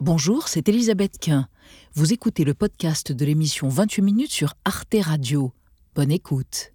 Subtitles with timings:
[0.00, 1.48] Bonjour, c'est Elisabeth Quint.
[1.94, 5.50] Vous écoutez le podcast de l'émission 28 minutes sur Arte Radio.
[5.96, 6.72] Bonne écoute.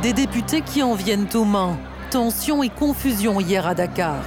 [0.00, 1.76] Des députés qui en viennent aux mains.
[2.12, 4.22] Tension et confusion hier à Dakar.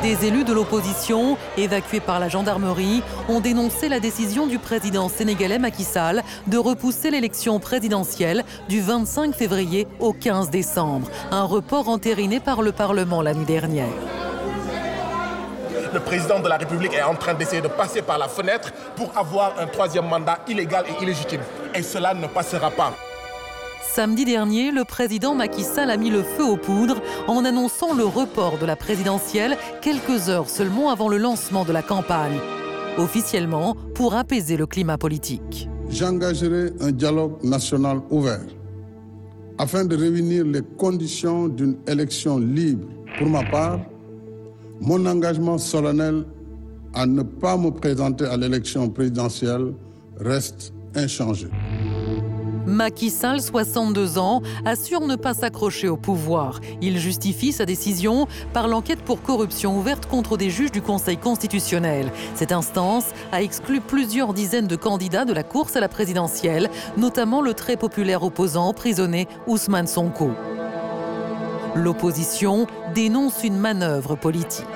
[0.00, 5.58] Des élus de l'opposition, évacués par la gendarmerie, ont dénoncé la décision du président sénégalais
[5.58, 12.40] Macky Sall de repousser l'élection présidentielle du 25 février au 15 décembre, un report entériné
[12.40, 13.92] par le Parlement la nuit dernière
[15.92, 19.16] le président de la République est en train d'essayer de passer par la fenêtre pour
[19.16, 21.40] avoir un troisième mandat illégal et illégitime.
[21.74, 22.94] Et cela ne passera pas.
[23.82, 28.04] Samedi dernier, le président Macky Sall a mis le feu aux poudres en annonçant le
[28.04, 32.38] report de la présidentielle quelques heures seulement avant le lancement de la campagne,
[32.98, 35.68] officiellement pour apaiser le climat politique.
[35.90, 38.46] J'engagerai un dialogue national ouvert
[39.58, 42.86] afin de réunir les conditions d'une élection libre.
[43.18, 43.80] Pour ma part,
[44.80, 46.24] mon engagement solennel
[46.94, 49.74] à ne pas me présenter à l'élection présidentielle
[50.18, 51.48] reste inchangé.
[52.66, 56.60] Macky Sall, 62 ans, assure ne pas s'accrocher au pouvoir.
[56.80, 62.12] Il justifie sa décision par l'enquête pour corruption ouverte contre des juges du Conseil constitutionnel.
[62.34, 67.40] Cette instance a exclu plusieurs dizaines de candidats de la course à la présidentielle, notamment
[67.42, 70.30] le très populaire opposant emprisonné Ousmane Sonko.
[71.74, 74.66] L'opposition dénonce une manœuvre politique.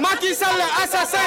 [0.00, 1.18] Macky Sall, assassin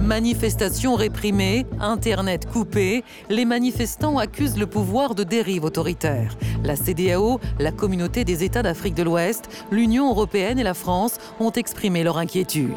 [0.00, 6.36] Manifestations réprimées, Internet coupé, les manifestants accusent le pouvoir de dérive autoritaire.
[6.62, 11.52] La CDAO, la communauté des États d'Afrique de l'Ouest, l'Union européenne et la France ont
[11.52, 12.76] exprimé leur inquiétude.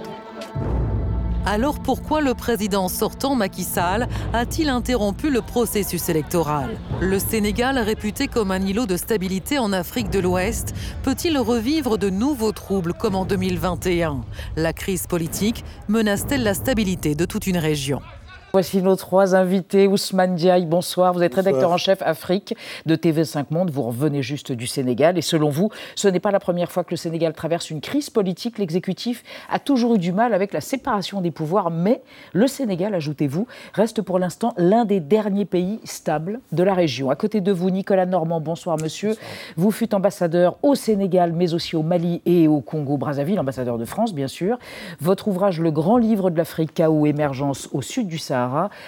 [1.50, 6.78] Alors pourquoi le président sortant Macky Sall a-t-il interrompu le processus électoral?
[7.00, 12.10] Le Sénégal, réputé comme un îlot de stabilité en Afrique de l'Ouest, peut-il revivre de
[12.10, 14.26] nouveaux troubles comme en 2021
[14.58, 18.02] La crise politique menace-t-elle la stabilité de toute une région?
[18.54, 19.88] Voici nos trois invités.
[19.88, 21.14] Ousmane Diaye, bonsoir.
[21.14, 23.70] Vous êtes rédacteur en chef Afrique de TV5 Monde.
[23.70, 25.18] Vous revenez juste du Sénégal.
[25.18, 28.10] Et selon vous, ce n'est pas la première fois que le Sénégal traverse une crise
[28.10, 28.58] politique.
[28.58, 31.70] L'exécutif a toujours eu du mal avec la séparation des pouvoirs.
[31.72, 37.10] Mais le Sénégal, ajoutez-vous, reste pour l'instant l'un des derniers pays stables de la région.
[37.10, 39.16] À côté de vous, Nicolas Normand, bonsoir monsieur.
[39.58, 44.14] Vous fûtes ambassadeur au Sénégal, mais aussi au Mali et au Congo-Brazzaville, ambassadeur de France,
[44.14, 44.58] bien sûr.
[45.02, 48.37] Votre ouvrage, Le Grand Livre de l'Afrique, chaos, émergence au sud du Sahara,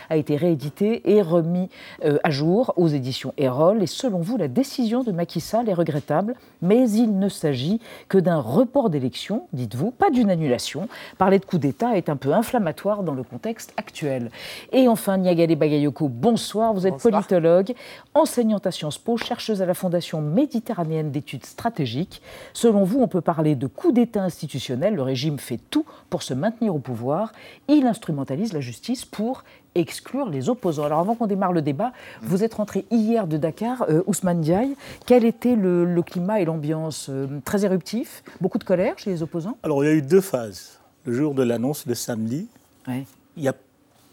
[0.09, 1.69] a été réédité et remis
[2.05, 3.83] euh, à jour aux éditions Erol.
[3.83, 8.17] Et selon vous, la décision de Macky Sall est regrettable, mais il ne s'agit que
[8.17, 10.87] d'un report d'élection, dites-vous, pas d'une annulation.
[11.17, 14.31] Parler de coup d'État est un peu inflammatoire dans le contexte actuel.
[14.71, 16.73] Et enfin, Niagale Bagayoko, bonsoir.
[16.73, 17.73] Vous êtes politologue,
[18.13, 22.21] enseignante à Sciences Po, chercheuse à la Fondation méditerranéenne d'études stratégiques.
[22.53, 24.95] Selon vous, on peut parler de coup d'État institutionnel.
[24.95, 27.31] Le régime fait tout pour se maintenir au pouvoir.
[27.67, 29.38] Il instrumentalise la justice pour
[29.75, 30.83] exclure les opposants.
[30.83, 31.91] Alors avant qu'on démarre le débat,
[32.21, 34.75] vous êtes rentré hier de Dakar, euh, Ousmane Diaye.
[35.05, 39.57] Quel était le, climat et l'ambiance euh, Très éruptif Beaucoup de colère chez les opposants?
[39.63, 40.79] Alors il y a eu deux phases.
[41.05, 42.47] Le jour de l'annonce, le samedi,
[42.87, 43.53] il y a,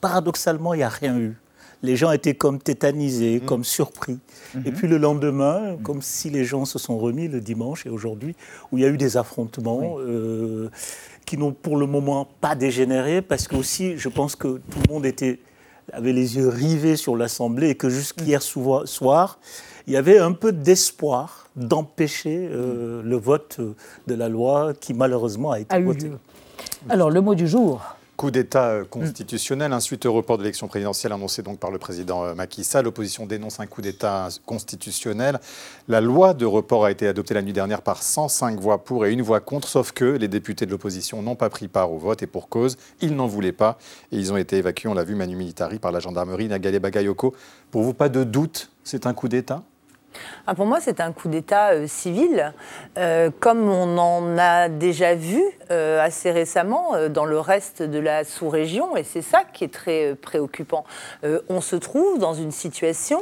[0.00, 1.36] paradoxalement, il n'y a rien eu.
[1.82, 3.46] Les gens étaient comme tétanisés, mmh.
[3.46, 4.18] comme surpris.
[4.64, 4.74] Et mmh.
[4.74, 5.82] puis le lendemain, mmh.
[5.82, 8.34] comme si les gens se sont remis le dimanche et aujourd'hui,
[8.72, 9.96] où il y a eu des affrontements.
[9.98, 10.70] Euh,
[11.26, 14.94] qui n'ont pour le moment pas dégénéré, parce que aussi, je pense que tout le
[14.94, 15.40] monde était,
[15.92, 19.38] avait les yeux rivés sur l'Assemblée et que jusqu'hier soir,
[19.86, 23.60] il y avait un peu d'espoir d'empêcher euh, le vote
[24.06, 26.12] de la loi qui malheureusement a été votée.
[26.88, 30.68] Alors, le mot du jour Coup d'État euh, constitutionnel, un suite au report de l'élection
[30.68, 32.86] présidentielle annoncé donc par le président euh, Macky Sall.
[32.86, 35.38] L'opposition dénonce un coup d'État constitutionnel.
[35.86, 39.12] La loi de report a été adoptée la nuit dernière par 105 voix pour et
[39.12, 42.22] une voix contre, sauf que les députés de l'opposition n'ont pas pris part au vote
[42.22, 43.76] et pour cause, ils n'en voulaient pas
[44.12, 47.34] et ils ont été évacués, on l'a vu, Manu Militari par la gendarmerie Nagale Bagayoko.
[47.70, 49.62] Pour vous, pas de doute, c'est un coup d'État?
[50.48, 52.52] Ah, pour moi, c'est un coup d'État euh, civil,
[52.98, 58.24] euh, comme on en a déjà vu euh, assez récemment dans le reste de la
[58.24, 60.84] sous-région, et c'est ça qui est très préoccupant.
[61.48, 63.20] on se trouve dans une situation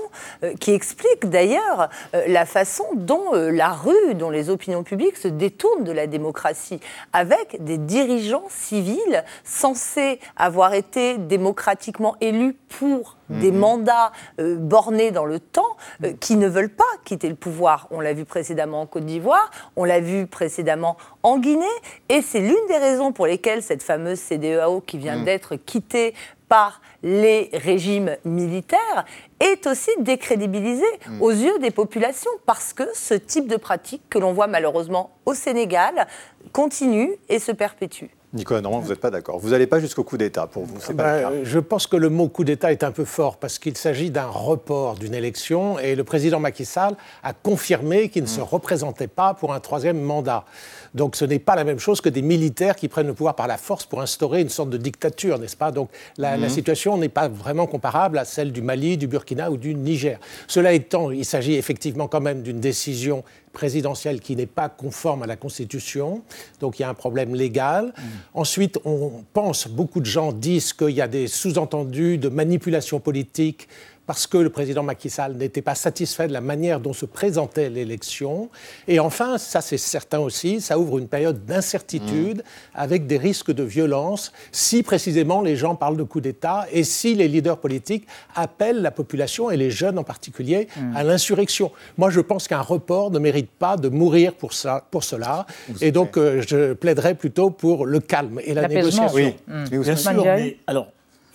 [0.60, 1.88] qui explique d'ailleurs
[2.26, 6.80] la façon dont la rue, dont les opinions publiques se détournent de la démocratie,
[7.12, 13.58] avec des dirigeants civils censés avoir été démocratiquement élus pour des mhm.
[13.58, 17.88] mandats euh, bornés dans le temps euh, qui ne veulent pas quitter le pouvoir.
[17.90, 21.64] On l'a vu précédemment en Côte d'Ivoire, on l'a vu précédemment en Guinée,
[22.08, 25.24] et c'est l'une des raisons pour lesquelles cette fameuse CDEAO qui vient mm.
[25.24, 26.14] d'être quittée
[26.48, 29.04] par les régimes militaires
[29.40, 30.84] est aussi décrédibilisée
[31.20, 35.34] aux yeux des populations parce que ce type de pratique que l'on voit malheureusement au
[35.34, 36.06] Sénégal
[36.52, 38.06] continue et se perpétue.
[38.34, 39.38] Nicolas Normand, vous n'êtes pas d'accord.
[39.38, 40.92] Vous n'allez pas jusqu'au coup d'État pour vous.
[40.92, 44.10] Bah, je pense que le mot coup d'État est un peu fort parce qu'il s'agit
[44.10, 49.06] d'un report d'une élection et le président Macky Sall a confirmé qu'il ne se représentait
[49.06, 50.44] pas pour un troisième mandat.
[50.94, 53.46] Donc ce n'est pas la même chose que des militaires qui prennent le pouvoir par
[53.48, 55.72] la force pour instaurer une sorte de dictature, n'est-ce pas?
[55.72, 56.52] Donc la, la, mhm.
[56.52, 60.18] situation n'est pas vraiment comparable à celle du Mali, du Burkina ou du Niger.
[60.46, 65.26] Cela étant, il s'agit effectivement quand même d'une décision présidentielle qui n'est pas conforme à
[65.26, 66.22] la Constitution,
[66.60, 67.86] donc il y a un problème légal.
[67.86, 68.04] Mhm.
[68.34, 73.68] Ensuite, on pense, beaucoup de gens disent qu'il y a des sous-entendus de manipulation politique
[74.06, 77.70] parce que le président Macky Sall n'était pas satisfait de la manière dont se présentait
[77.70, 78.50] l'élection.
[78.86, 82.42] Et enfin, ça c'est certain aussi, ça ouvre une période d'incertitude mmh.
[82.74, 87.14] avec des risques de violence si précisément les gens parlent de coup d'État et si
[87.14, 90.96] les leaders politiques appellent la population et les jeunes en particulier mmh.
[90.96, 91.72] à l'insurrection.
[91.96, 95.46] Moi, je pense qu'un report ne mérite pas de mourir pour, ça, pour cela.
[95.80, 99.14] et donc, euh, je plaiderais plutôt pour le calme et la négociation.
[99.14, 99.34] Oui.
[99.46, 99.64] Mmh.
[99.80, 100.88] Bien sûr, mais alors,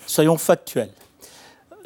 [0.06, 0.90] soyons factuels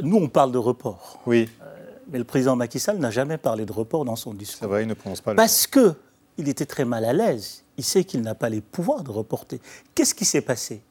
[0.01, 1.19] nous, on parle de report.
[1.25, 1.49] Oui.
[1.61, 1.65] Euh,
[2.09, 4.59] mais le président Macky Sall n'a jamais parlé de report dans son discours.
[4.59, 5.35] C'est vrai, il ne prononce pas.
[5.35, 5.93] Parce que
[6.37, 7.63] il était très mal à l'aise.
[7.77, 9.59] Il sait qu'il n'a pas les pouvoirs de reporter.
[9.95, 10.81] Qu'est-ce qui s'est passé?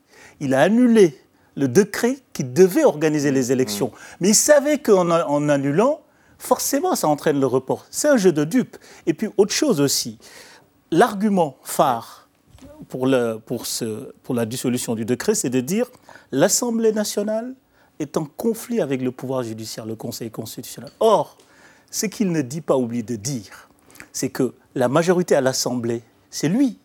[0.41, 1.19] Il a annulé
[1.57, 3.89] le décret qui devait organiser les élections.
[3.89, 4.17] Mmh.
[4.21, 6.01] Mais il savait qu'en en annulant,
[6.39, 7.87] forcément, ça entraîne le report.
[7.91, 8.77] C'est un jeu de dupes.
[9.07, 10.19] Et puis, autre chose aussi,
[10.91, 12.29] l'argument phare
[12.89, 15.91] pour, le, pour, ce, pour la dissolution du décret, c'est de dire
[16.31, 17.55] l'Assemblée nationale
[18.03, 20.91] est en conflit avec le pouvoir judiciaire, le Conseil constitutionnel.
[21.01, 21.37] Or,
[21.91, 23.69] ce qu'il ne dit pas, oublie de dire,
[24.13, 26.79] c'est que la majorité à l'Assemblée, c'est lui.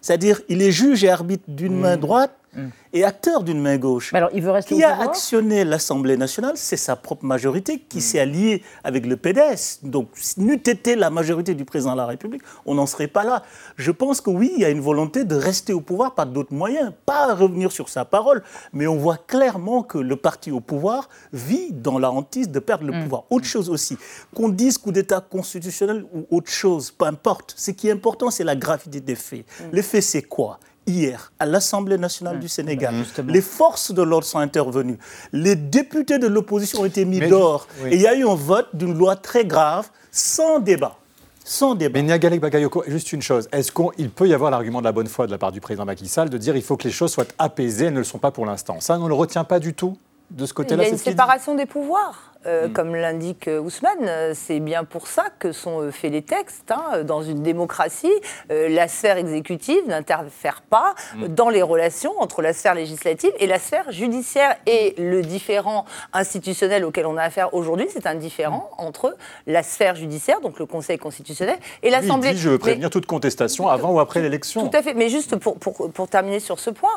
[0.00, 2.00] C'est-à-dire, il est juge et arbitre d'une main mmh.
[2.00, 2.68] droite Mm.
[2.92, 4.12] et acteur d'une main gauche.
[4.14, 8.00] alors, il veut rester qui a actionné l'Assemblée nationale, c'est sa propre majorité qui mm.
[8.00, 9.80] s'est alliée avec le PDS.
[9.84, 13.42] Donc, n'eût été la majorité du président de la République, on n'en serait pas là.
[13.76, 16.54] Je pense que oui, il y a une volonté de rester au pouvoir par d'autres
[16.54, 21.08] moyens, pas revenir sur sa parole, mais on voit clairement que le parti au pouvoir
[21.32, 23.02] vit dans la hantise de perdre le mm.
[23.02, 23.24] pouvoir.
[23.30, 23.96] Autre chose aussi,
[24.34, 27.54] qu'on dise coup d'État constitutionnel ou autre chose, peu importe.
[27.56, 29.44] Ce qui est important, c'est la gravité des faits.
[29.72, 30.58] Les faits, c'est quoi?
[30.88, 32.94] Hier à l'Assemblée nationale du Sénégal.
[33.26, 34.98] Les forces de l'ordre sont intervenues.
[35.32, 37.68] Les députés de l'opposition ont été mis dehors.
[37.86, 40.96] Et il y a eu un vote d'une loi très grave, sans débat.
[41.44, 41.98] Sans débat.
[42.00, 43.48] Mais Niagalek Bagayoko, juste une chose.
[43.52, 45.84] Est-ce qu'il peut y avoir l'argument de la bonne foi de la part du président
[45.84, 48.18] Macky Sall de dire il faut que les choses soient apaisées, elles ne le sont
[48.18, 48.80] pas pour l'instant?
[48.80, 49.96] Ça, on ne le retient pas du tout
[50.30, 52.27] de ce côté-là Il y a une séparation des pouvoirs.
[52.46, 52.72] Euh, mm.
[52.72, 56.70] comme l'indique euh, Ousmane, euh, c'est bien pour ça que sont faits les textes.
[56.70, 57.02] Hein.
[57.02, 58.12] Dans une démocratie,
[58.48, 61.28] la sphère exécutive n'interfère pas mm.
[61.28, 64.54] dans les relations entre la sphère législative et la sphère judiciaire.
[64.66, 68.82] Et le différent institutionnel auquel on a affaire aujourd'hui, c'est un différent mm.
[68.82, 72.36] entre la sphère judiciaire, donc le Conseil constitutionnel, et l'Assemblée.
[72.36, 74.68] je veux prévenir toute contestation avant ou après l'élection.
[74.68, 74.94] Tout à fait.
[74.94, 76.88] Mais juste pour, pour, pour terminer sur ce point,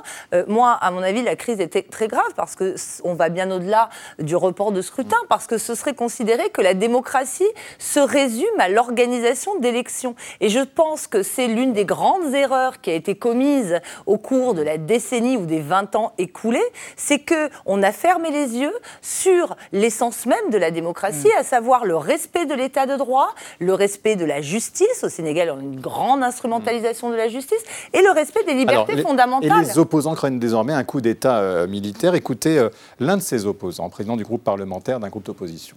[0.47, 3.89] moi, à mon avis, la crise était très grave parce qu'on va bien au-delà
[4.19, 7.47] du report de scrutin parce que ce serait considéré que la démocratie
[7.79, 10.15] se résume à l'organisation d'élections.
[10.39, 14.53] Et je pense que c'est l'une des grandes erreurs qui a été commise au cours
[14.53, 16.59] de la décennie ou des 20 ans écoulés,
[16.95, 21.39] c'est que on a fermé les yeux sur l'essence même de la démocratie, mm.
[21.39, 25.03] à savoir le respect de l'état de droit, le respect de la justice.
[25.03, 27.63] Au Sénégal, on a une grande instrumentalisation de la justice
[27.93, 29.63] et le respect des libertés fondamentales.
[29.63, 32.15] Et les opposants craignent désormais un coup d'État euh, militaire.
[32.15, 35.75] Écoutez euh, l'un de ces opposants, président du groupe parlementaire d'un groupe d'opposition.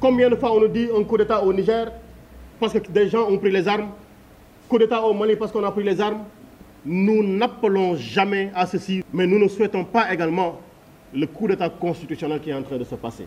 [0.00, 1.90] Combien de fois on nous dit un coup d'État au Niger
[2.60, 3.88] parce que des gens ont pris les armes,
[4.68, 6.24] coup d'État au Mali parce qu'on a pris les armes?
[6.86, 10.60] Nous n'appelons jamais à ceci, mais nous ne souhaitons pas également
[11.14, 13.26] le coup d'État constitutionnel qui est en train de se passer.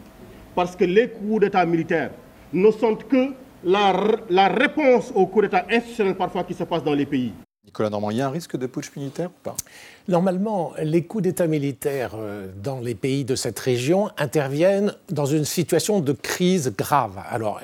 [0.53, 2.11] Parce que les coups d'État militaires
[2.53, 3.29] ne sont que
[3.63, 3.93] la,
[4.29, 7.31] la réponse aux coups d'État institutionnels parfois qui se passent dans les pays.
[7.67, 9.55] Nicolas Normand, il y a un risque de putsch militaire ou pas?
[10.07, 15.43] Normalement, les coups d'État militaires euh, dans les pays de cette région interviennent dans une
[15.43, 17.19] situation de crise grave.
[17.29, 17.59] Alors,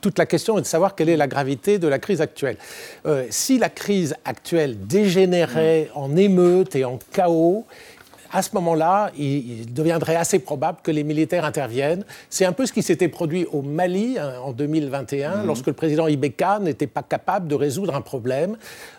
[0.00, 2.56] toute la question est de savoir quelle est la gravité de la crise actuelle.
[3.06, 7.64] Euh, si la crise actuelle dégénérait en émeute et en chaos,
[8.32, 12.04] à ce moment-là, il, deviendrait assez probable que les militaires interviennent.
[12.30, 15.46] C'est un peu ce qui s'était produit au Mali hein, en 2021, mhm.
[15.46, 18.56] lorsque le président Ibeka n'était pas capable de résoudre un problème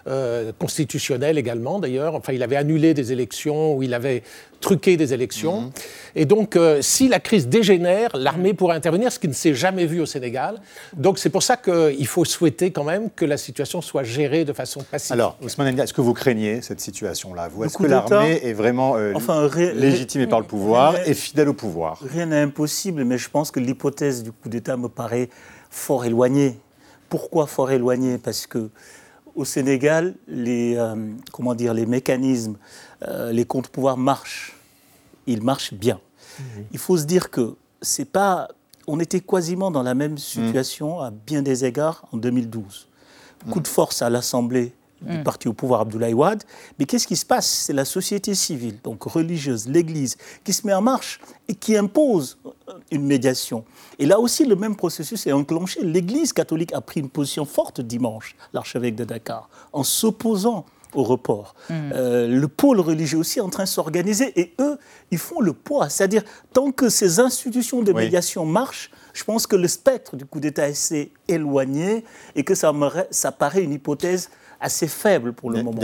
[0.07, 2.15] euh, constitutionnel également, d'ailleurs.
[2.15, 4.23] Enfin, il avait annulé des élections ou il avait
[4.59, 5.61] truqué des élections.
[5.61, 5.71] Mhm.
[6.15, 9.85] Et donc, euh, si la crise dégénère, l'armée pourrait intervenir, ce qui ne s'est jamais
[9.85, 10.59] vu au Sénégal.
[10.95, 14.53] Donc, c'est pour ça qu'il faut souhaiter quand même que la situation soit gérée de
[14.53, 15.13] façon pacifique.
[15.13, 19.49] Alors, Ousmane est-ce que vous craignez cette situation-là Est-ce que l'armée est vraiment euh, enfin,
[19.73, 21.99] légitimée par le pouvoir et fidèle au pouvoir?
[22.01, 25.29] Rien n'est impossible, mais je pense que l'hypothèse du coup d'État me paraît
[25.69, 26.57] fort éloignée.
[27.09, 28.17] Pourquoi fort éloignée?
[28.17, 28.69] Parce que
[29.35, 30.95] au Sénégal, les, euh,
[31.31, 32.57] comment dire, les mécanismes,
[33.07, 34.55] euh, les contre-pouvoirs marchent.
[35.27, 35.99] Ils marchent bien.
[36.71, 38.47] Il faut se dire que c'est pas.
[38.87, 42.87] On était quasiment dans la même situation à bien des égards en 2012.
[43.51, 45.23] Coup de force à l'Assemblée du mm.
[45.23, 46.43] parti au pouvoir Abdoulaye Wade.
[46.77, 47.47] Mais qu'est-ce qui se passe?
[47.47, 52.37] C'est la société civile, donc religieuse, l'Église, qui se met en marche et qui impose
[52.45, 53.63] euh, une médiation.
[53.97, 55.83] Et là aussi, le même processus est enclenché.
[55.83, 61.55] L'Église catholique a pris une position forte dimanche, l'archevêque de Dakar, en s'opposant au report.
[61.69, 61.73] Mm.
[61.93, 64.77] Euh, le pôle religieux aussi est en train de s'organiser et eux,
[65.11, 65.89] ils font le poids.
[65.89, 70.39] C'est-à-dire, tant que ces institutions de médiation marchent, je pense que le spectre du coup
[70.39, 72.03] d'État est éloigné
[72.35, 75.79] et que ça, me, ça paraît une hypothèse assez faible pour le moment.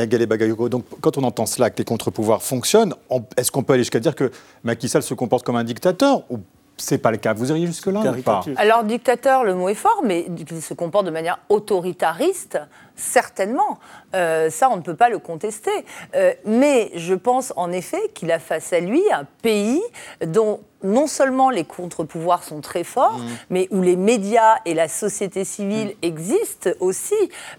[0.70, 2.94] Donc, quand on entend cela, que les contre-pouvoirs fonctionnent,
[3.38, 4.32] est-ce qu'on peut aller jusqu'à dire que
[4.64, 6.40] Macky Sall se comporte comme un dictateur ou
[6.78, 7.34] c'est pas le cas?
[7.34, 8.44] Vous iriez jusque-là ou pas?
[8.58, 12.60] Alors, dictateur, le mot est fort, mais il se comporte de manière autoritariste,
[12.96, 13.80] certainement.
[14.16, 15.72] Euh, ça, on ne peut pas le contester.
[16.16, 19.82] Euh, mais je pense en effet qu'il a face à lui un pays
[20.26, 23.26] dont non seulement les contre-pouvoirs sont très forts, mmh.
[23.50, 26.06] mais où les médias et la société civile mmh.
[26.06, 27.16] existent aussi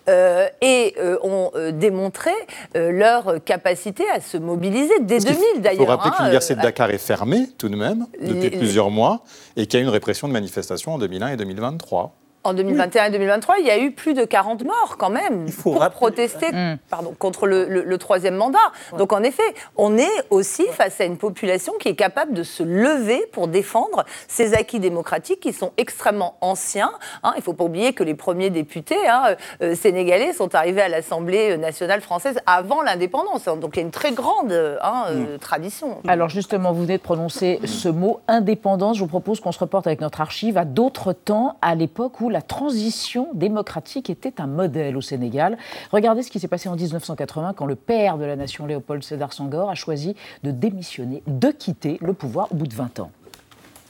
[0.08, 2.30] euh, et ont démontré
[2.74, 5.72] leur capacité à se mobiliser dès 2000 d'ailleurs.
[5.72, 9.22] Il faut rappeler que l'université de Dakar est fermée tout de même depuis plusieurs mois
[9.56, 12.14] et qu'il y a eu une répression de manifestations en 2001 et 2023
[12.46, 15.78] en 2021 et 2023, il y a eu plus de 40 morts quand même pour
[15.90, 16.78] protester mm.
[16.88, 18.58] pardon, contre le, troisième mandat.
[18.98, 19.42] Donc en effet,
[19.76, 24.04] on est aussi face à une population qui est capable de se lever pour défendre
[24.28, 26.92] ces acquis démocratiques qui sont extrêmement anciens.
[27.22, 27.32] Hein.
[27.34, 30.88] il ne faut pas oublier que les premiers députés hein, euh, sénégalais sont arrivés à
[30.88, 33.44] l'Assemblée nationale française avant l'indépendance.
[33.46, 35.38] Donc il y a une très grande hein, euh, mm.
[35.38, 35.98] tradition.
[36.06, 38.96] Alors justement, vous venez de prononcer ce mot indépendance.
[38.96, 42.28] Je vous propose qu'on se reporte avec notre archive à d'autres temps, à l'époque où
[42.36, 45.56] la transition démocratique était un modèle au Sénégal.
[45.90, 49.32] Regardez ce qui s'est passé en 1980 quand le père de la nation, Léopold Sédar
[49.32, 53.10] Senghor, a choisi de démissionner, de quitter le pouvoir au bout de 20 ans.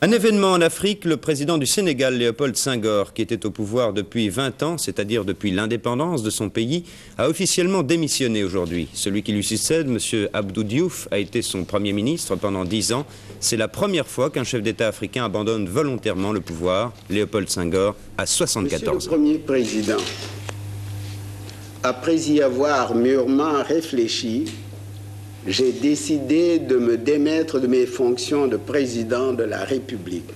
[0.02, 4.28] Un événement en Afrique, le président du Sénégal, Léopold Senghor, qui était au pouvoir depuis
[4.28, 6.84] 20 ans, c'est-à-dire depuis l'indépendance de son pays,
[7.16, 8.88] a officiellement démissionné aujourd'hui.
[8.92, 10.28] Celui qui lui succède, M.
[10.34, 13.06] Abdou Diouf, a été son Premier ministre pendant 10 ans.
[13.40, 16.92] C'est la première fois qu'un chef d'État africain abandonne volontairement le pouvoir.
[17.08, 19.10] Léopold Senghor a 74 ans.
[19.10, 19.96] Premier président,
[21.82, 24.44] après y avoir mûrement réfléchi,
[25.46, 30.28] j'ai décidé de me démettre de mes fonctions de président de la République.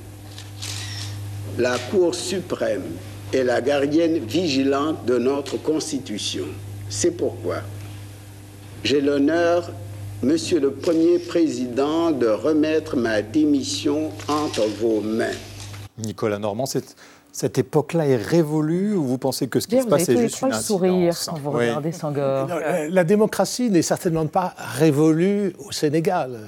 [1.59, 2.85] La Cour suprême
[3.33, 6.47] est la gardienne vigilante de notre Constitution.
[6.89, 7.63] C'est pourquoi
[8.83, 9.71] j'ai l'honneur,
[10.23, 15.37] Monsieur le Premier Président, de remettre ma démission entre vos mains.
[15.99, 16.95] Nicolas Normand, c'est
[17.41, 20.53] cette époque-là est révolue ou vous pensez que ce qui se passe est juste une
[20.53, 22.47] sourire quand vous regardez Senghor
[22.91, 26.39] la, démocratie n'est certainement pas révolue au Sénégal.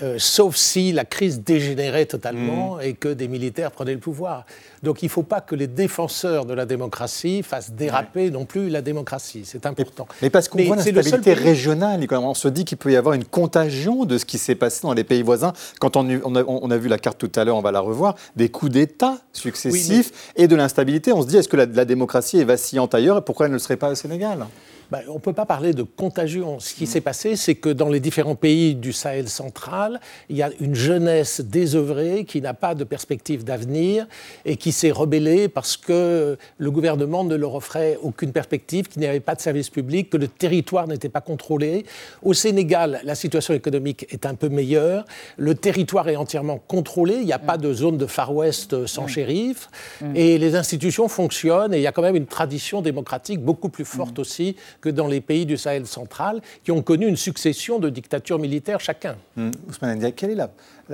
[0.00, 2.82] Euh, sauf si la crise dégénérait totalement mm.
[2.82, 4.46] et que des militaires prenaient le pouvoir.
[4.82, 8.70] Donc il ne faut pas que les défenseurs de la démocratie fassent déraper non plus
[8.70, 9.42] la démocratie.
[9.44, 10.08] C'est important.
[10.22, 14.06] Mais, parce qu'on voit l'instabilité régionale, on se dit qu'il peut y avoir une contagion
[14.06, 15.52] de ce qui s'est passé dans les pays voisins.
[15.78, 18.72] Quand on, a, vu la carte tout à l'heure, on va la revoir, des coups
[18.72, 21.12] d'État successifs et de l'instabilité.
[21.12, 23.56] On se dit, est-ce que la, la démocratie est vacillante ailleurs et pourquoi elle ne
[23.56, 24.46] le serait pas au Sénégal?
[24.92, 26.60] Bah, on ne peut pas parler de contagion.
[26.60, 30.42] Ce qui s'est passé, c'est que dans les différents pays du Sahel central, il y
[30.42, 34.06] a une jeunesse désœuvrée qui n'a pas de perspective d'avenir
[34.44, 39.06] et qui s'est rebellée parce que le gouvernement ne leur offrait aucune perspective, qu'il n'y
[39.06, 41.86] avait pas de service public, que le territoire n'était pas contrôlé.
[42.22, 45.06] Au Sénégal, la situation économique est un peu meilleure.
[45.38, 47.14] Le territoire est entièrement contrôlé.
[47.14, 49.70] Il n'y a pas de zone de Far West sans shérif.
[50.14, 51.72] Et les institutions fonctionnent.
[51.72, 55.06] Et il y a quand même une tradition démocratique beaucoup plus forte aussi que dans
[55.06, 59.16] les pays du Sahel central, qui ont connu une succession de dictatures militaires chacun.
[59.36, 59.50] Mmh.
[59.68, 60.50] Ousmane Ndiaye, quelle est la,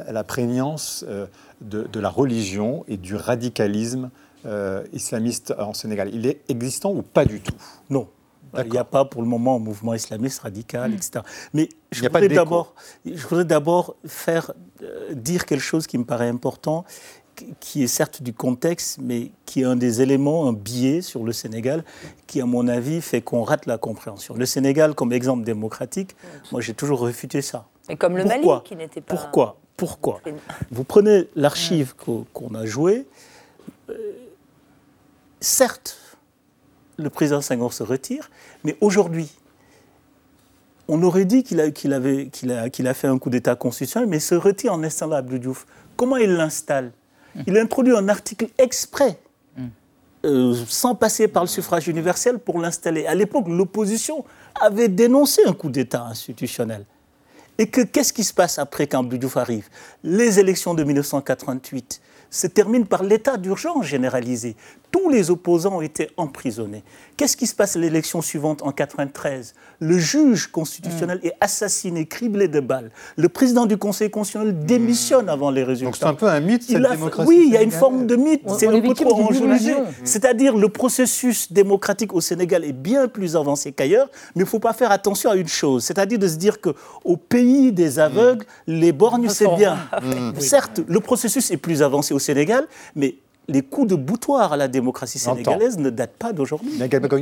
[0.09, 1.27] la, prégnance euh,
[1.61, 4.11] de, la religion et du radicalisme
[4.47, 6.11] euh, islamiste en Sénégal?
[6.13, 7.55] Il est existant ou pas du tout?
[7.91, 8.07] Non.
[8.57, 11.21] Il n'y a pas pour le moment un mouvement islamiste radical, etc.
[11.53, 14.53] Mais je voudrais, d'abord, je voudrais d'abord faire
[14.83, 16.85] euh, dire quelque chose qui me paraît important,
[17.61, 21.33] qui est certes du contexte, mais qui est un des éléments, un biais sur le
[21.33, 21.85] Sénégal,
[22.27, 24.35] qui, à mon avis, fait qu'on rate la compréhension.
[24.35, 26.17] Le Sénégal, comme exemple démocratique,
[26.53, 27.67] moi j'ai toujours refuté ça.
[27.89, 29.15] Et comme le Pourquoi Mali, qui n'était pas.
[29.15, 30.21] Pourquoi Pourquoi
[30.71, 33.07] Vous prenez l'archive qu'on a jouée.
[33.91, 33.95] Euh,
[35.41, 35.99] certes,
[36.97, 38.31] le président Senghor se retire,
[38.65, 39.31] mais aujourd'hui,
[40.89, 44.73] on aurait dit qu'il a, a, a, fait un coup d'État constitutionnel, mais se retire
[44.73, 45.67] en installant Abdou Diouf.
[45.97, 46.93] Comment il l'installe?
[47.47, 49.19] Il introduit un article exprès,
[50.25, 53.07] euh, sans passer par le suffrage universel, pour l'installer.
[53.07, 54.25] À l'époque, l'opposition
[54.61, 56.85] avait dénoncé un coup d'État institutionnel.
[57.59, 59.69] Et que qu'est-ce qui se passe après quand Diouf arrive?
[60.05, 64.57] Les élections de 1988 se terminent par l'état d'urgence généralisé.
[64.91, 66.83] Tous les opposants ont été emprisonnés.
[67.17, 72.49] Qu'est-ce qui se passe à l'élection suivante en 93 Le juge constitutionnel est assassiné, criblé
[72.49, 72.91] de balles.
[73.17, 75.89] Le président du Conseil constitutionnel démissionne avant les résultats.
[75.91, 78.17] Donc c'est un peu un mythe, cette démocratie Oui, il y a une forme de
[78.17, 78.43] mythe.
[78.59, 79.75] C'est un peu trop enjolivé.
[80.05, 84.59] C'est-à-dire le processus démocratique au Sénégal est bien plus avancé qu'ailleurs, mais il ne faut
[84.59, 88.93] pas faire attention à une chose, c'est-à-dire de se dire qu'au pays des aveugles, les
[88.93, 89.79] borgnes, c'est bien.
[90.39, 93.15] Certes, le processus est plus avancé au Sénégal, mais
[93.49, 96.73] les coups de boutoir à la démocratie sénégalaise ne datent pas d'aujourd'hui.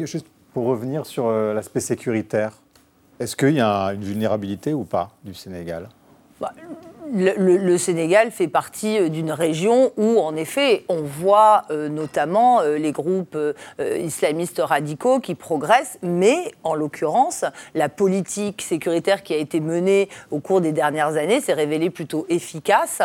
[0.07, 2.53] Juste pour revenir sur euh, l'aspect sécuritaire,
[3.21, 5.89] est-ce qu'il y a une vulnérabilité ou pas du Sénégal?
[6.41, 6.53] Bah,
[7.15, 12.79] le, Sénégal fait partie euh, d'une région où, en effet, on voit euh, notamment euh,
[12.79, 13.39] les groupes
[13.79, 17.45] islamistes radicaux qui progressent, mais en l'occurrence,
[17.75, 22.27] la politique sécuritaire qui a été menée au cours des dernières années s'est révélée plutôt
[22.29, 23.03] efficace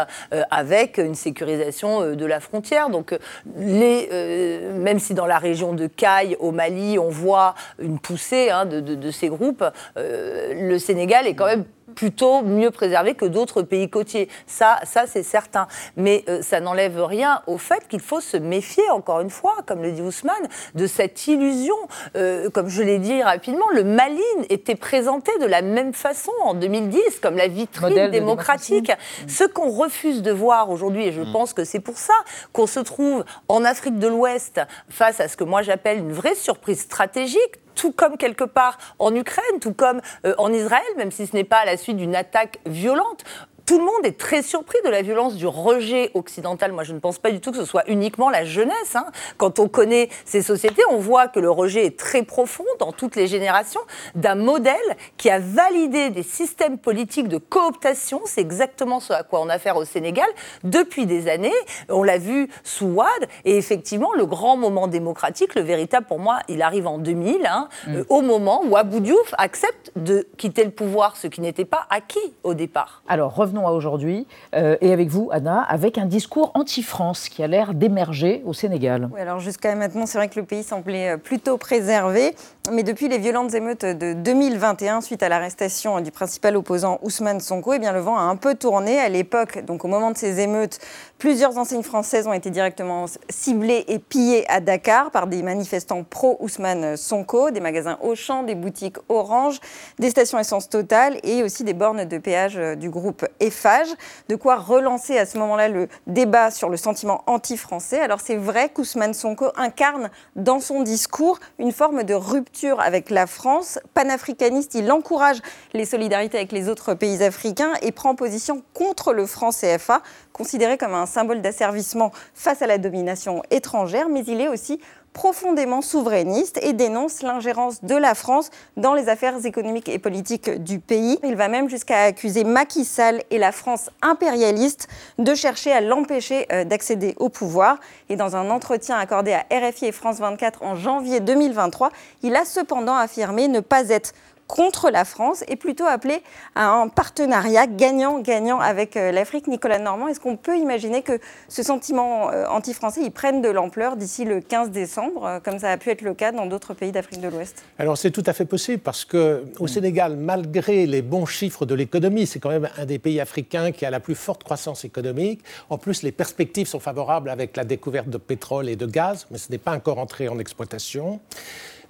[0.50, 2.90] avec une sécurisation de la frontière.
[2.90, 3.18] Donc,
[3.58, 9.12] même si dans la région de Caille, au Mali, on voit une poussée hein, de,
[9.12, 9.64] ces groupes,
[9.96, 14.30] le Sénégal est quand même plutôt mieux préservé que d'autres pays côtiers.
[14.48, 15.68] Ça, ça c'est certain.
[15.98, 19.82] Mais euh, ça n'enlève rien au fait qu'il faut se méfier, encore une fois, comme
[19.82, 21.76] le dit Ousmane, de cette illusion.
[22.16, 26.54] Euh, comme je l'ai dit rapidement, le Maline était présenté de la même façon en
[26.54, 28.92] 2010, comme la vitrine démocratique.
[29.28, 31.32] Ce qu'on refuse de voir aujourd'hui, et je mm.
[31.32, 32.14] pense que c'est pour ça
[32.54, 36.36] qu'on se trouve en Afrique de l'Ouest face à ce que moi j'appelle une vraie
[36.36, 41.28] surprise stratégique, tout comme quelque part en Ukraine, tout comme euh, en Israël, même si
[41.28, 43.24] ce n'est pas à la suite d'une attaque violente
[43.72, 46.74] tout le monde est très surpris de la violence du rejet occidental.
[46.74, 48.96] Moi, je ne pense pas du tout que ce soit uniquement la jeunesse.
[48.96, 49.06] Hein.
[49.38, 53.16] Quand on connaît ces sociétés, on voit que le rejet est très profond dans toutes
[53.16, 53.80] les générations
[54.14, 54.76] d'un modèle
[55.16, 58.20] qui a validé des systèmes politiques de cooptation.
[58.26, 60.28] C'est exactement ce à quoi on a affaire au Sénégal
[60.66, 61.54] depuis des années.
[61.88, 63.30] On l'a vu sous Ouad.
[63.46, 67.70] Et effectivement, le grand moment démocratique, le véritable pour moi, il arrive en 2000, hein,
[67.88, 67.96] mm.
[67.96, 71.88] euh, au moment où Abou Diouf accepte de quitter le pouvoir, ce qui n'était pas
[71.90, 73.02] acquis au départ.
[73.08, 77.48] Alors, revenons à aujourd'hui, euh, et avec vous, Anna, avec un discours anti-France qui a
[77.48, 79.10] l'air d'émerger au Sénégal.
[79.14, 82.36] Oui, alors jusqu'à maintenant, c'est vrai que le pays semblait euh, plutôt préservé,
[82.70, 87.74] mais depuis les violentes émeutes de 2021, suite à l'arrestation du principal opposant Ousmane Sonko,
[87.74, 89.00] eh bien, le vent a un peu tourné.
[89.00, 90.78] À l'époque, donc au moment de ces émeutes,
[91.18, 96.98] plusieurs enseignes françaises ont été directement ciblées et pillées à Dakar par des manifestants pro-Ousmane
[96.98, 99.60] Sonko, des magasins Auchan, des boutiques Orange,
[99.98, 103.90] des stations essence Total et aussi des bornes de péage du groupe Eiffage,
[104.30, 108.00] de quoi relancer à ce moment-là le débat sur le sentiment anti-français.
[108.00, 113.28] Alors c'est vrai qu'Ousmane Sonko incarne dans son discours une forme de rupture avec la
[113.28, 113.80] France.
[113.94, 115.38] Panafricaniste, il encourage
[115.74, 120.02] les solidarités avec les autres pays africains et prend position contre le franc CFA,
[120.34, 124.80] considéré comme un symbole d'asservissement face à la domination étrangère, mais il est aussi
[125.14, 130.80] profondément souverainiste et dénonce l'ingérence de la France dans les affaires économiques et politiques du
[130.80, 131.20] pays.
[131.24, 136.48] Il va même jusqu'à accuser Macky Sall et la France impérialiste de chercher à l'empêcher
[136.52, 137.80] euh, d'accéder au pouvoir.
[138.10, 141.90] Et dans un entretien accordé à RFI et France 24 en janvier 2023,
[142.24, 144.14] il a cependant affirmé ne pas être
[144.52, 146.22] contre la France et plutôt appelé
[146.56, 149.48] à un partenariat gagnant-gagnant avec euh, l'Afrique.
[149.48, 153.96] Nicolas Normand, est-ce qu'on peut imaginer que ce sentiment euh, anti-français il prenne de l'ampleur
[153.96, 156.92] d'ici le 15 décembre, euh, comme ça a pu être le cas dans d'autres pays
[156.92, 157.64] d'Afrique de l'Ouest?
[157.80, 161.74] Alors c'est tout à fait possible parce que au Sénégal, malgré les bons chiffres de
[161.74, 165.42] l'économie, c'est quand même un des pays africains qui a la plus forte croissance économique.
[165.70, 169.38] En plus, les perspectives sont favorables avec la découverte de pétrole et de gaz, mais
[169.38, 171.22] ce n'est pas encore entré en exploitation.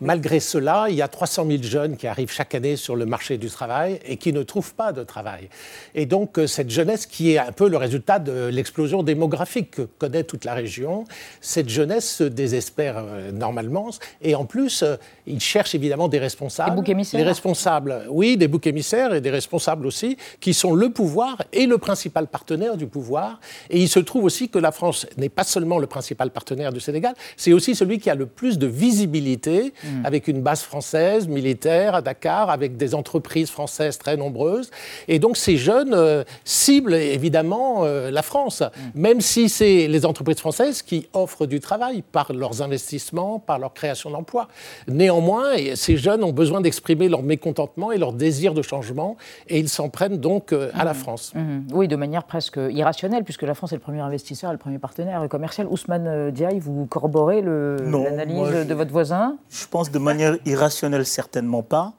[0.01, 3.37] Malgré cela, il y a 300 000 jeunes qui arrivent chaque année sur le marché
[3.37, 5.47] du travail et qui ne trouvent pas de travail.
[5.93, 9.81] Et donc euh, cette jeunesse qui est un peu le résultat de l'explosion démographique que
[9.83, 11.05] connaît toute la région,
[11.39, 14.95] cette jeunesse se désespère euh, normalement et en plus, euh,
[15.27, 16.71] ils cherchent évidemment des responsables.
[16.71, 20.73] Des boucs émissaires Les responsables, oui, des boucs émissaires et des responsables aussi, qui sont
[20.73, 23.39] le pouvoir et le principal partenaire du pouvoir.
[23.69, 26.79] Et il se trouve aussi que la France n'est pas seulement le principal partenaire du
[26.79, 30.05] Sénégal, c'est aussi celui qui a le plus de visibilité, mm.
[30.05, 34.69] avec une base française militaire à Dakar, avec des entreprises françaises très nombreuses.
[35.07, 38.99] Et donc ces jeunes euh, ciblent évidemment euh, la France, mm.
[38.99, 43.73] même si c'est les entreprises françaises qui offrent du travail par leurs investissements, par leur
[43.73, 44.47] création d'emplois.
[44.87, 49.69] Néanmoins, ces jeunes ont besoin d'exprimer leur mécontentement et leur désir de changement, et ils
[49.69, 50.95] s'en prennent donc euh, à la mm.
[50.95, 51.33] France.
[51.73, 54.79] Oui, de manière presque irrationnelle, puisque la France est le premier investisseur et le premier
[54.79, 55.67] partenaire commercial.
[55.67, 59.37] Ousmane Diaye, vous corroborez l'analyse de votre voisin?
[59.49, 61.93] Je pense de manière irrationnelle, certainement pas.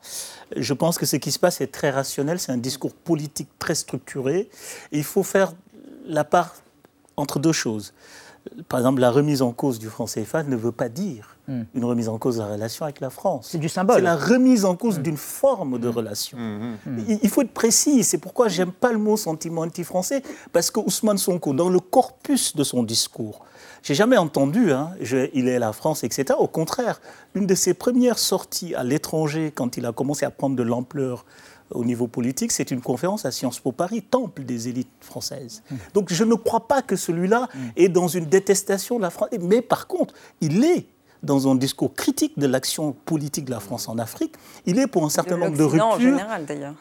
[0.57, 3.75] Je pense que ce qui se passe est très rationnel, c'est un discours politique très
[3.75, 4.49] structuré.
[4.93, 5.53] il faut faire
[6.07, 6.55] la part
[7.17, 7.95] entre deux choses.
[8.69, 11.63] Par exemple, la remise en cause du franc CFA ne veut pas dire hmm.
[11.75, 13.49] une remise en cause de la relation avec la France.
[13.51, 13.97] C'est du symbole.
[13.97, 15.03] C'est la remise en cause hmm.
[15.03, 15.93] d'une forme de hmm.
[15.93, 16.39] relation.
[17.09, 18.05] Il faut être précis.
[18.05, 22.57] C'est pourquoi j'aime pas le mot sentiment anti-français, parce que Ousmane Sonko, dans le corpus
[22.57, 23.45] de son discours,
[23.83, 24.91] j'ai jamais entendu, hein,
[25.35, 26.39] il est la France, etc.
[26.39, 27.01] Au contraire,
[27.35, 31.25] une de ses premières sorties à l'étranger, quand il a commencé à prendre de l'ampleur
[31.75, 35.63] au niveau politique, c'est une conférence à Sciences Po Paris, temple des élites françaises.
[35.71, 35.77] Mmh.
[35.95, 37.59] Donc je ne crois pas que celui-là mmh.
[37.77, 39.29] est dans une détestation de la France.
[39.41, 40.87] Mais par contre, il est
[41.23, 44.35] dans un discours critique de l'action politique de la France en Afrique.
[44.67, 45.87] Il est pour un certain nombre de ruptures.
[45.87, 46.75] en général, d'ailleurs.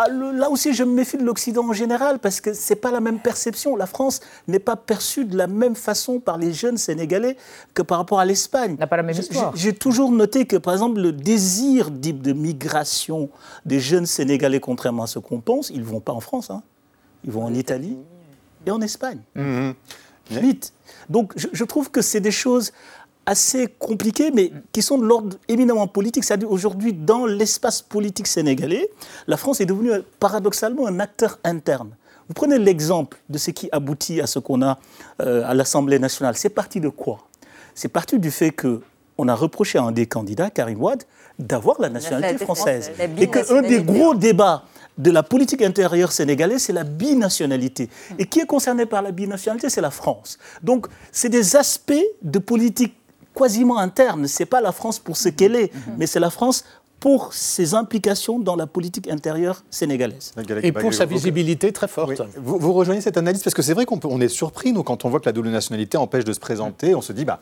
[0.00, 2.92] Ah, là aussi, je me méfie de l'Occident en général parce que ce n'est pas
[2.92, 3.74] la même perception.
[3.74, 7.36] La France n'est pas perçue de la même façon par les jeunes Sénégalais
[7.74, 8.76] que par rapport à l'Espagne.
[8.78, 9.56] N'a pas la même histoire.
[9.56, 13.28] J'ai toujours noté que, par exemple, le désir de migration
[13.66, 16.48] des jeunes Sénégalais, contrairement à ce qu'on pense, ils ne vont pas en France.
[16.50, 16.62] Hein.
[17.24, 17.96] Ils vont en Italie
[18.66, 19.18] et en Espagne.
[19.34, 19.70] Mmh.
[20.30, 20.74] Vite.
[21.08, 22.70] Donc, je, je trouve que c'est des choses
[23.28, 26.24] assez compliqués, mais qui sont de l'ordre éminemment politique.
[26.24, 28.88] C'est-à-dire aujourd'hui, dans l'espace politique sénégalais,
[29.26, 31.90] la France est devenue paradoxalement un acteur interne.
[32.26, 34.78] Vous prenez l'exemple de ce qui aboutit à ce qu'on a
[35.20, 36.36] euh, à l'Assemblée nationale.
[36.36, 37.18] C'est parti de quoi?
[37.74, 38.80] C'est parti du fait que
[39.18, 41.02] on a reproché à un des candidats, Karim Wade,
[41.38, 42.92] d'avoir la nationalité française.
[43.18, 44.62] Et qu'un des gros débats
[44.96, 47.90] de la politique intérieure sénégalaise, c'est la binationalité.
[48.18, 50.38] Et qui est concerné par la binationalité, c'est la France.
[50.62, 52.94] Donc, c'est des aspects de politique
[53.38, 54.26] quasiment interne.
[54.26, 56.64] Ce n'est pas la France pour ce qu'elle est, mais c'est la France
[57.00, 60.32] pour ses implications dans la politique intérieure sénégalaise.
[60.62, 62.20] Et pour sa visibilité très forte.
[62.36, 65.08] Vous, vous, rejoignez cette analyse Parce que c'est vrai qu'on est surpris, nous, quand on
[65.08, 67.38] voit que la double nationalité empêche de se présenter, on se dit, bah,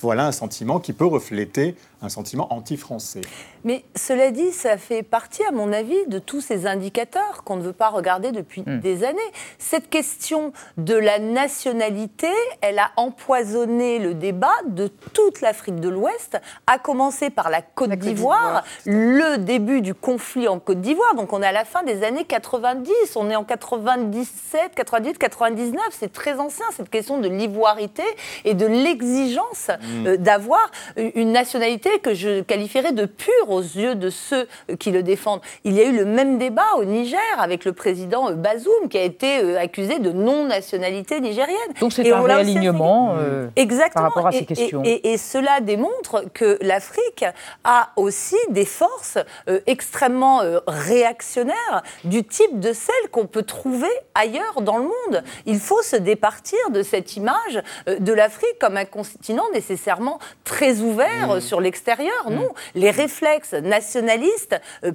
[0.00, 3.20] voilà un sentiment qui peut refléter un sentiment anti-français.
[3.64, 7.62] Mais cela dit, ça fait partie, à mon avis, de tous ces indicateurs qu'on ne
[7.62, 8.80] veut pas regarder depuis hmm.
[8.80, 9.18] des années.
[9.58, 12.28] Cette question de la nationalité,
[12.62, 17.90] elle a empoisonné le débat de toute l'Afrique de l'Ouest, à commencer par la Côte
[17.90, 21.14] d'Ivoire, le début du conflit en Côte d'Ivoire.
[21.14, 25.82] Donc on est à la fin des années 90, on est en 97, 98, 99.
[25.90, 28.04] C'est très ancien, cette question de l'ivoirité
[28.46, 29.89] et de l'exigence hmm.
[30.06, 34.46] Euh, d'avoir une nationalité que je qualifierais de pure aux yeux de ceux
[34.78, 35.40] qui le défendent.
[35.64, 39.02] Il y a eu le même débat au Niger avec le président Bazoum qui a
[39.02, 41.56] été euh, accusé de non-nationalité nigérienne.
[41.80, 43.48] Donc c'est un réalignement euh,
[43.94, 44.82] par rapport à ces questions.
[44.84, 47.24] Et, cela démontre que l'Afrique
[47.64, 54.62] a aussi des forces euh, extrêmement réactionnaires du type de celles qu'on peut trouver ailleurs
[54.62, 55.22] dans le monde.
[55.46, 59.44] Il faut se départir de cette image de l'Afrique comme un continent
[59.80, 61.40] nécessairement très ouvert mmh.
[61.40, 62.42] sur l'extérieur extérieur, non.
[62.42, 62.78] Mm.
[62.80, 64.92] Les réflexes nationalistes, euh,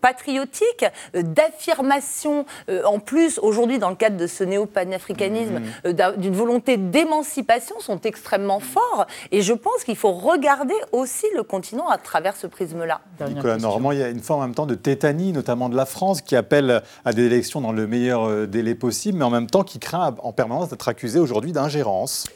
[0.00, 6.16] patriotiques, euh, d'affirmation, euh, en plus, aujourd'hui, dans le cadre de ce néo-panafricanisme, mm.
[6.16, 9.06] d'une volonté d'émancipation, sont extrêmement forts.
[9.32, 13.00] Et je pense qu'il faut regarder aussi le continent à travers ce prisme-là.
[13.28, 15.86] Nicolas Normand, il y a une forme en même temps de tétanie, notamment de la
[15.86, 19.64] France, qui appelle à des élections dans le meilleur délai possible, mais en même temps
[19.64, 22.26] qui craint en permanence d'être accusé aujourd'hui d'ingérence.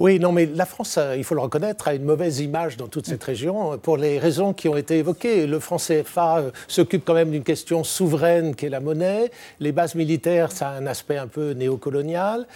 [0.00, 2.88] Oui, non, mais la France, euh, il faut le reconnaître, a une mauvaise image dans
[2.88, 5.46] toute cette région euh, pour les raisons qui ont été évoquées.
[5.46, 9.30] Le franc CFA euh, s'occupe quand même d'une question souveraine qui est la monnaie.
[9.58, 12.46] Les bases militaires, ça a un aspect un peu néocolonial.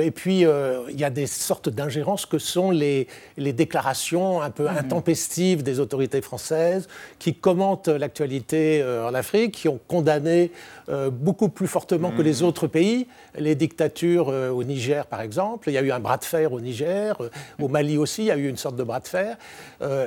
[0.00, 4.64] et puis, il y a des sortes d'ingérences que sont les, les déclarations un peu
[4.64, 4.78] mmh.
[4.78, 6.86] intempestives des autorités françaises
[7.18, 10.52] qui commentent l'actualité en Afrique, qui ont condamné
[11.12, 12.44] beaucoup plus fortement que les mmh.
[12.44, 15.68] autres pays les dictatures au Niger, par exemple.
[15.70, 17.16] Il y a eu un bras de fer au Niger Niger,
[17.60, 19.36] au Mali aussi, il y a eu une sorte de bras de fer.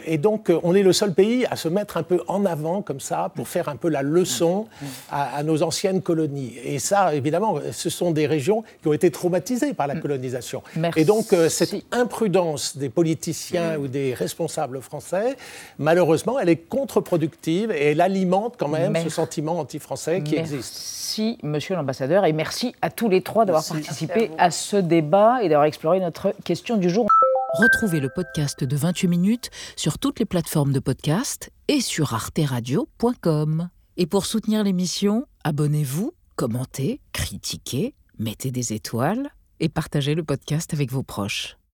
[0.06, 3.00] et donc, on est le seul pays à se mettre un peu en avant comme
[3.00, 4.68] ça pour faire un peu la leçon
[5.10, 6.56] à, nos anciennes colonies.
[6.64, 10.02] Et ça, évidemment, ce sont des régions qui ont été traumatisées par la mm.
[10.02, 10.62] colonisation.
[10.96, 15.38] Et donc, cette imprudence des politiciens ou des responsables français,
[15.80, 20.67] malheureusement, elle est contre-productive et elle alimente quand même ce sentiment anti-français qui existe.
[20.68, 25.42] Merci, monsieur l'ambassadeur, et merci à tous les trois d'avoir participé à, à ce débat
[25.42, 27.08] et d'avoir exploré notre question du jour.
[27.54, 33.70] Retrouvez le podcast de 28 minutes sur toutes les plateformes de podcast et sur arteradio.com.
[33.96, 39.30] Et pour soutenir l'émission, abonnez-vous, commentez, critiquez, mettez des étoiles
[39.62, 41.58] et partagez le podcast avec vos proches.